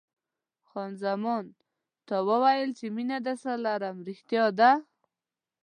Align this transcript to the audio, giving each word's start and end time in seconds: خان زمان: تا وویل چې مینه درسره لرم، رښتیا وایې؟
خان 0.67 0.91
زمان: 1.03 1.45
تا 2.07 2.17
وویل 2.29 2.69
چې 2.77 2.85
مینه 2.95 3.17
درسره 3.27 3.55
لرم، 3.65 3.95
رښتیا 4.07 4.43
وایې؟ 4.57 4.73